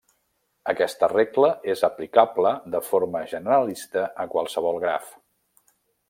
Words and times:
Aquesta 0.71 1.07
regla 1.11 1.49
és 1.73 1.83
aplicable 1.89 2.53
de 2.75 2.81
forma 2.89 3.21
generalista 3.37 4.07
a 4.25 4.29
qualsevol 4.35 4.81
graf. 4.85 5.13